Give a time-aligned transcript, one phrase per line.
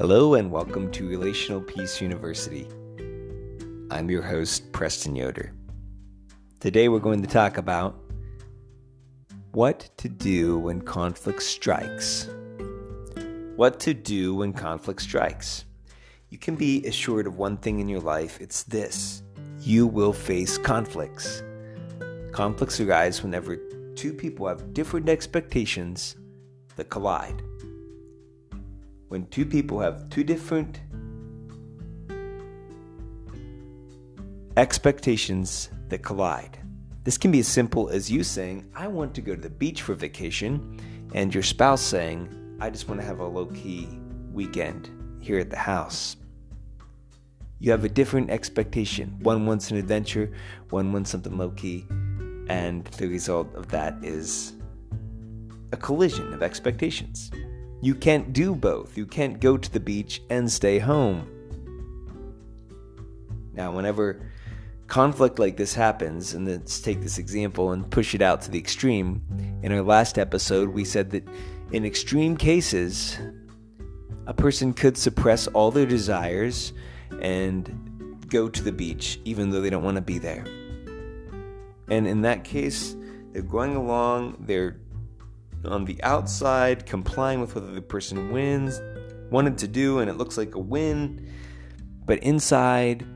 [0.00, 2.66] Hello, and welcome to Relational Peace University.
[3.90, 5.52] I'm your host, Preston Yoder.
[6.58, 8.00] Today, we're going to talk about
[9.52, 12.30] what to do when conflict strikes.
[13.56, 15.66] What to do when conflict strikes.
[16.30, 19.22] You can be assured of one thing in your life it's this
[19.58, 21.42] you will face conflicts.
[22.32, 23.58] Conflicts arise whenever
[23.96, 26.16] two people have different expectations
[26.76, 27.42] that collide
[29.10, 30.80] when two people have two different
[34.56, 36.56] expectations that collide.
[37.02, 39.82] This can be as simple as you saying, I want to go to the beach
[39.82, 40.80] for vacation,
[41.12, 43.88] and your spouse saying, I just want to have a low key
[44.32, 46.14] weekend here at the house.
[47.58, 49.18] You have a different expectation.
[49.22, 50.30] One wants an adventure,
[50.68, 51.84] one wants something low key,
[52.48, 54.52] and the result of that is
[55.72, 57.32] a collision of expectations.
[57.82, 58.96] You can't do both.
[58.98, 61.26] You can't go to the beach and stay home.
[63.54, 64.20] Now, whenever
[64.86, 68.58] conflict like this happens, and let's take this example and push it out to the
[68.58, 69.22] extreme,
[69.62, 71.26] in our last episode, we said that
[71.72, 73.18] in extreme cases,
[74.26, 76.72] a person could suppress all their desires
[77.20, 80.44] and go to the beach even though they don't want to be there.
[81.88, 82.94] And in that case,
[83.32, 84.76] they're going along, they're
[85.64, 88.80] on the outside, complying with what the person wins,
[89.30, 91.30] wanted to do, and it looks like a win,
[92.04, 93.06] but inside,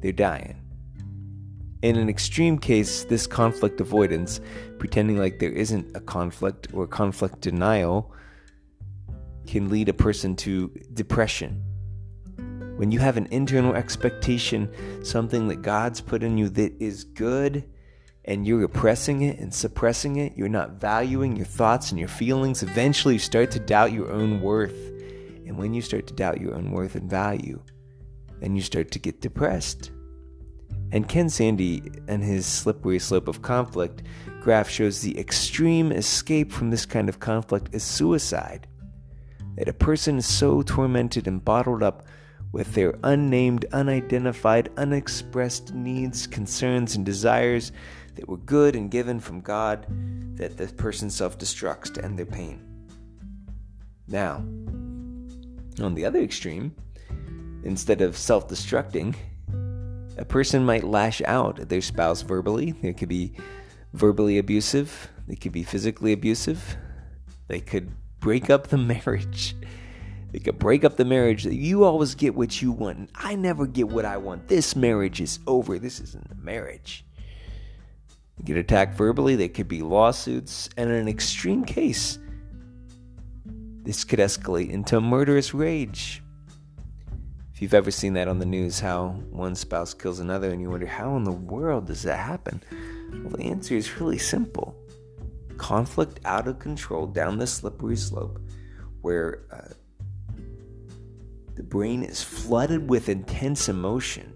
[0.00, 0.60] they're dying.
[1.82, 4.40] In an extreme case, this conflict avoidance,
[4.78, 8.12] pretending like there isn't a conflict or conflict denial,
[9.46, 11.62] can lead a person to depression.
[12.76, 14.70] When you have an internal expectation,
[15.04, 17.64] something that God's put in you that is good,
[18.28, 22.62] and you're repressing it and suppressing it, you're not valuing your thoughts and your feelings,
[22.62, 24.76] eventually you start to doubt your own worth.
[25.46, 27.58] And when you start to doubt your own worth and value,
[28.40, 29.92] then you start to get depressed.
[30.92, 34.02] And Ken Sande and his slippery slope of conflict
[34.42, 38.68] graph shows the extreme escape from this kind of conflict is suicide.
[39.56, 42.04] That a person is so tormented and bottled up
[42.52, 47.72] with their unnamed, unidentified, unexpressed needs, concerns, and desires
[48.14, 49.86] that were good and given from God
[50.36, 52.64] that the person self destructs to end their pain.
[54.06, 54.36] Now,
[55.80, 56.74] on the other extreme,
[57.62, 59.14] instead of self destructing,
[60.16, 62.72] a person might lash out at their spouse verbally.
[62.72, 63.34] They could be
[63.92, 66.76] verbally abusive, they could be physically abusive,
[67.46, 69.54] they could break up the marriage.
[70.30, 73.34] They could break up the marriage that you always get what you want, and I
[73.34, 74.48] never get what I want.
[74.48, 75.78] This marriage is over.
[75.78, 77.04] This isn't a marriage
[78.36, 82.18] You get attacked verbally, There could be lawsuits, and in an extreme case,
[83.82, 86.22] this could escalate into murderous rage.
[87.54, 90.70] If you've ever seen that on the news, how one spouse kills another, and you
[90.70, 92.62] wonder, how in the world does that happen?
[93.10, 94.76] Well, the answer is really simple
[95.56, 98.40] conflict out of control down the slippery slope
[99.00, 99.74] where uh,
[101.58, 104.32] the brain is flooded with intense emotion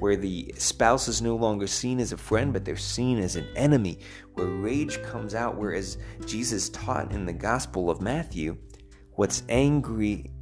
[0.00, 3.46] where the spouse is no longer seen as a friend, but they're seen as an
[3.54, 4.00] enemy,
[4.34, 8.56] where rage comes out, whereas Jesus taught in the Gospel of Matthew,
[9.12, 10.32] what's angry,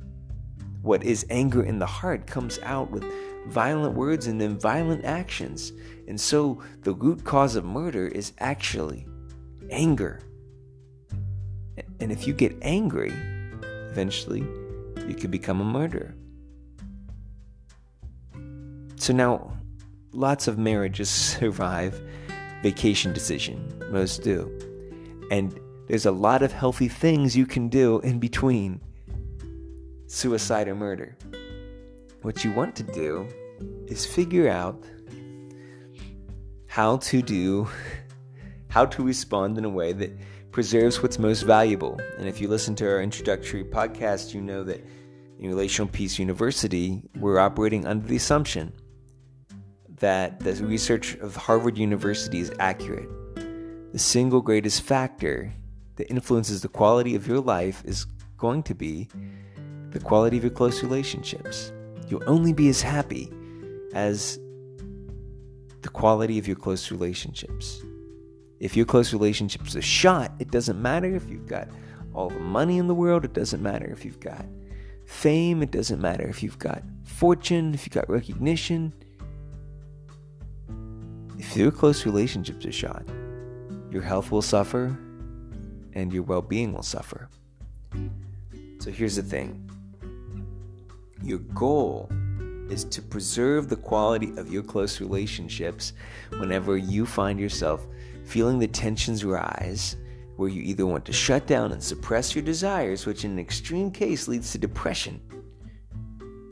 [0.80, 3.04] what is anger in the heart comes out with
[3.48, 5.74] violent words and then violent actions.
[6.08, 9.06] And so the root cause of murder is actually
[9.68, 10.22] anger.
[12.00, 13.12] And if you get angry,
[13.90, 14.42] eventually
[15.08, 16.14] you could become a murderer.
[18.96, 19.56] So now,
[20.12, 22.00] lots of marriages survive
[22.62, 23.72] vacation decision.
[23.90, 24.50] Most do.
[25.30, 28.80] And there's a lot of healthy things you can do in between
[30.06, 31.16] suicide or murder.
[32.22, 33.26] What you want to do
[33.86, 34.84] is figure out
[36.66, 37.68] how to do,
[38.68, 40.16] how to respond in a way that
[40.52, 42.00] preserves what's most valuable.
[42.18, 44.84] And if you listen to our introductory podcast, you know that
[45.38, 48.72] in Relational Peace University, we're operating under the assumption
[50.00, 53.08] that the research of Harvard University is accurate.
[53.92, 55.52] The single greatest factor
[55.96, 58.06] that influences the quality of your life is
[58.36, 59.08] going to be
[59.90, 61.72] the quality of your close relationships.
[62.08, 63.30] You'll only be as happy
[63.92, 64.38] as
[65.82, 67.82] the quality of your close relationships.
[68.60, 71.68] If your close relationships are shot, it doesn't matter if you've got
[72.14, 74.44] all the money in the world, it doesn't matter if you've got
[75.06, 78.92] fame, it doesn't matter if you've got fortune, if you've got recognition,
[81.38, 83.02] if your close relationships are shot,
[83.90, 84.96] your health will suffer
[85.94, 87.30] and your well being will suffer.
[88.80, 89.68] So here's the thing
[91.22, 92.10] Your goal
[92.70, 95.92] is to preserve the quality of your close relationships
[96.38, 97.86] whenever you find yourself
[98.24, 99.96] feeling the tensions rise,
[100.36, 103.90] where you either want to shut down and suppress your desires, which in an extreme
[103.90, 105.20] case leads to depression,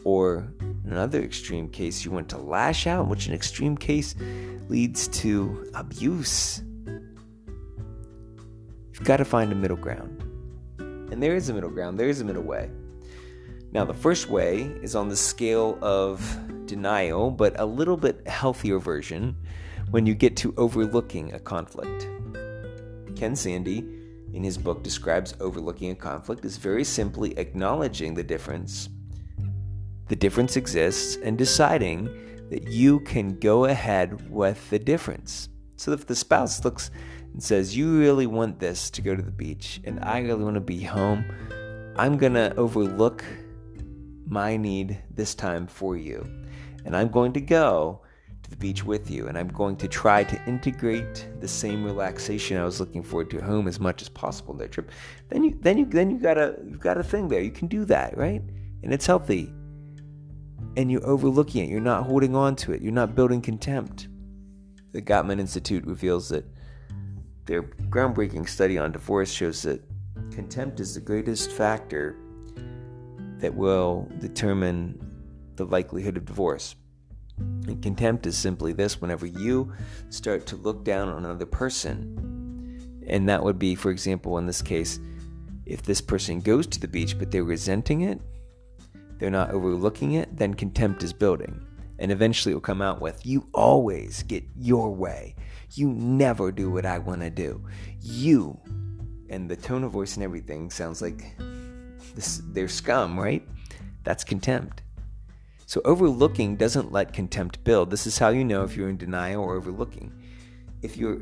[0.05, 0.53] or
[0.85, 4.15] in another extreme case, you want to lash out, which in extreme case
[4.69, 6.63] leads to abuse.
[8.93, 10.25] You've got to find a middle ground.
[10.79, 12.71] And there is a middle ground, there is a middle way.
[13.73, 18.79] Now, the first way is on the scale of denial, but a little bit healthier
[18.79, 19.37] version
[19.91, 22.09] when you get to overlooking a conflict.
[23.15, 23.85] Ken Sande,
[24.33, 28.89] in his book, describes overlooking a conflict as very simply acknowledging the difference.
[30.09, 32.09] The difference exists and deciding
[32.49, 35.51] that you can go ahead with the difference.
[35.77, 36.91] So if the spouse looks
[37.33, 40.55] and says, You really want this to go to the beach, and I really want
[40.55, 41.25] to be home,
[41.97, 43.25] I'm going to overlook
[44.29, 46.27] my need this time for you.
[46.85, 48.03] And I'm going to go
[48.43, 52.57] to the beach with you, and I'm going to try to integrate the same relaxation
[52.57, 54.91] I was looking forward to at home as much as possible in that trip.
[55.29, 57.41] Then you then you then you got a you've got a thing there.
[57.41, 58.43] You can do that, right?
[58.83, 59.53] And it's healthy.
[60.77, 61.71] And you're overlooking it.
[61.71, 62.83] You're not holding on to it.
[62.83, 64.09] You're not building contempt.
[64.93, 66.45] The Gottman Institute reveals that
[67.47, 69.83] their groundbreaking study on divorce shows that
[70.31, 72.17] contempt is the greatest factor
[73.41, 74.99] that will determine
[75.57, 76.77] the likelihood of divorce.
[77.39, 79.73] And contempt is simply this whenever you
[80.11, 84.63] start to look down on another person, and that would be, for example, in this
[84.63, 84.99] case,
[85.67, 88.21] if this person goes to the beach but they're resenting it,
[89.19, 91.65] they're not overlooking it, then contempt is building.
[91.99, 95.35] And eventually it will come out with, You always get your way.
[95.75, 97.65] You never do what I want to do.
[98.01, 98.59] You.
[99.29, 101.37] And the tone of voice and everything sounds like
[102.19, 103.47] this, they're scum, right?
[104.03, 104.83] That's contempt.
[105.67, 107.91] So overlooking doesn't let contempt build.
[107.91, 110.13] This is how you know if you're in denial or overlooking.
[110.83, 111.21] If you're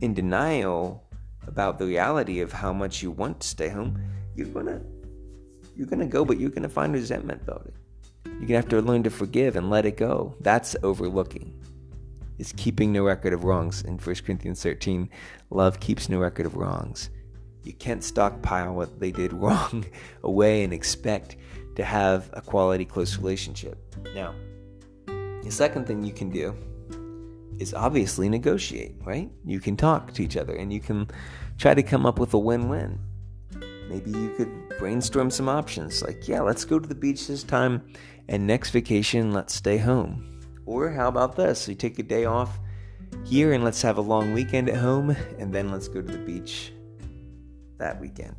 [0.00, 1.02] in denial
[1.48, 4.00] about the reality of how much you want to stay home,
[4.36, 4.80] you're gonna
[5.74, 7.74] you're gonna go, but you're gonna find resentment about it.
[8.26, 10.36] You're gonna have to learn to forgive and let it go.
[10.40, 11.58] That's overlooking.
[12.38, 13.82] It's keeping no record of wrongs.
[13.82, 15.08] In 1 Corinthians 13,
[15.50, 17.10] love keeps no record of wrongs.
[17.62, 19.84] You can't stockpile what they did wrong
[20.22, 21.36] away and expect
[21.76, 23.78] to have a quality close relationship.
[24.14, 24.34] Now,
[25.06, 26.54] the second thing you can do
[27.58, 29.30] is obviously negotiate, right?
[29.44, 31.08] You can talk to each other and you can
[31.58, 32.98] try to come up with a win win.
[33.88, 37.82] Maybe you could brainstorm some options like, yeah, let's go to the beach this time,
[38.28, 40.40] and next vacation, let's stay home.
[40.64, 41.68] Or how about this?
[41.68, 42.58] You take a day off
[43.24, 46.18] here and let's have a long weekend at home, and then let's go to the
[46.18, 46.72] beach
[47.82, 48.36] that weekend.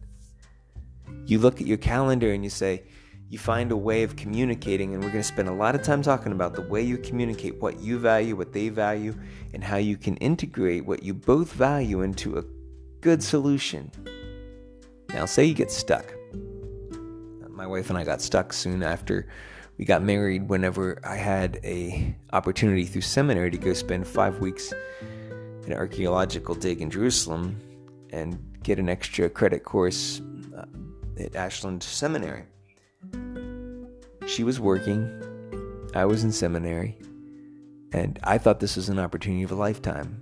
[1.26, 2.84] You look at your calendar and you say,
[3.30, 6.02] you find a way of communicating, and we're going to spend a lot of time
[6.02, 9.16] talking about the way you communicate what you value, what they value,
[9.54, 12.44] and how you can integrate what you both value into a
[13.02, 13.92] good solution.
[15.10, 16.14] Now, say you get stuck.
[17.50, 19.28] My wife and I got stuck soon after
[19.78, 24.72] we got married whenever I had a opportunity through seminary to go spend five weeks
[25.66, 27.60] in an archaeological dig in Jerusalem
[28.12, 30.22] and get an extra credit course
[30.58, 30.66] uh,
[31.20, 32.44] at Ashland Seminary.
[34.26, 35.12] She was working,
[35.94, 36.98] I was in seminary,
[37.92, 40.20] and I thought this was an opportunity of a lifetime.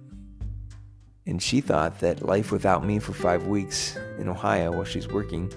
[1.25, 5.51] And she thought that life without me for five weeks in Ohio while she's working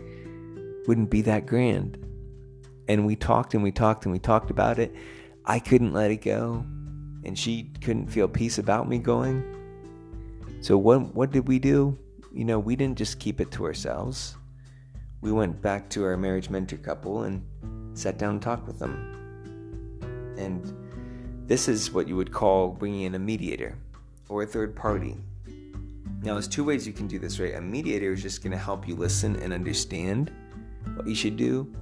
[0.86, 1.98] wouldn't be that grand.
[2.86, 4.94] And we talked and we talked and we talked about it.
[5.46, 6.64] I couldn't let it go,
[7.24, 9.42] and she couldn't feel peace about me going.
[10.60, 11.98] So what what did we do?
[12.34, 14.36] You know, we didn't just keep it to ourselves.
[15.20, 17.46] We went back to our marriage mentor couple and
[17.96, 20.34] sat down and talked with them.
[20.36, 23.78] And this is what you would call bringing in a mediator
[24.28, 25.16] or a third party.
[26.22, 27.54] Now, there's two ways you can do this, right?
[27.54, 30.32] A mediator is just going to help you listen and understand
[30.94, 31.72] what you should do.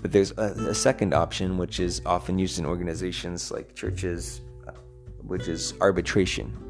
[0.00, 4.72] But there's a, a, second option, which is often used in organizations like churches, uh,
[5.22, 6.65] which is arbitration.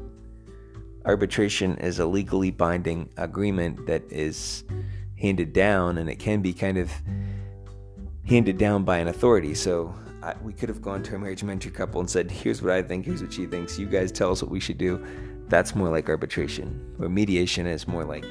[1.07, 4.65] Arbitration is a legally binding agreement that is
[5.17, 6.91] handed down, and it can be kind of
[8.25, 9.55] handed down by an authority.
[9.55, 12.73] So I, we could have gone to a marriage mentor couple and said, "Here's what
[12.73, 13.05] I think.
[13.05, 13.79] Here's what she thinks.
[13.79, 15.01] You guys tell us what we should do."
[15.47, 16.93] That's more like arbitration.
[16.97, 18.25] Where mediation is more like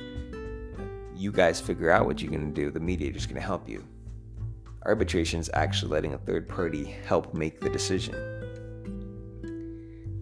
[1.14, 2.70] you guys figure out what you're going to do.
[2.70, 3.86] The mediator's going to help you.
[4.84, 8.14] Arbitration is actually letting a third party help make the decision.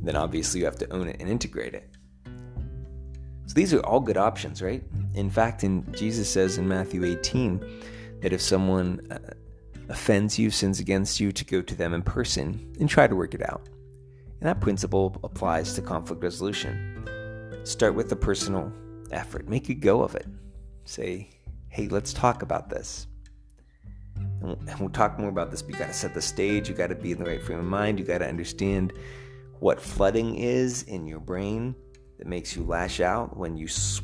[0.04, 1.93] Then obviously you have to own it and integrate it.
[3.46, 4.82] So these are all good options, right?
[5.14, 7.82] In fact, in Jesus says in Matthew 18
[8.22, 9.18] that if someone uh,
[9.88, 13.34] offends you, sins against you, to go to them in person and try to work
[13.34, 13.68] it out.
[14.40, 17.60] And that principle applies to conflict resolution.
[17.64, 18.72] Start with a personal
[19.10, 20.26] effort, make a go of it.
[20.84, 21.30] Say,
[21.68, 23.06] hey, let's talk about this.
[24.40, 26.68] And we'll talk more about this, but you got to set the stage.
[26.68, 27.98] You got to be in the right frame of mind.
[27.98, 28.92] You got to understand
[29.60, 31.74] what flooding is in your brain
[32.18, 34.02] that makes you lash out when you sw-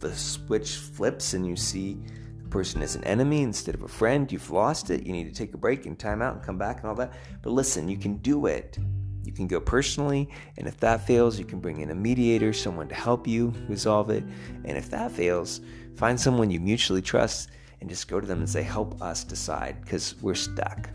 [0.00, 1.98] the switch flips and you see
[2.42, 4.30] the person as an enemy instead of a friend.
[4.30, 5.06] You've lost it.
[5.06, 7.14] You need to take a break and time out and come back and all that.
[7.42, 8.78] But listen, you can do it.
[9.24, 12.86] You can go personally, and if that fails, you can bring in a mediator, someone
[12.88, 14.22] to help you resolve it.
[14.64, 15.60] And if that fails,
[15.96, 19.80] find someone you mutually trust and just go to them and say, Help us decide
[19.82, 20.90] because we're stuck.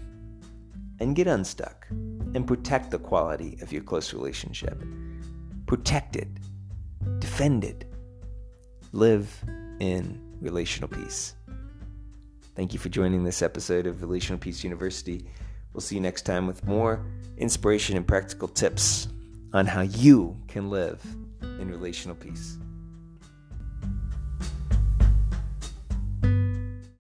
[1.02, 4.82] And get unstuck and protect the quality of your close relationship.
[5.66, 6.28] Protect it,
[7.42, 7.86] defend it,
[8.92, 9.44] live
[9.80, 11.34] in relational peace.
[12.54, 15.26] Thank you for joining this episode of Relational Peace University.
[15.74, 17.04] We'll see you next time with more
[17.38, 19.08] inspiration and practical tips
[19.54, 21.04] on how you can live
[21.42, 22.60] in relational peace.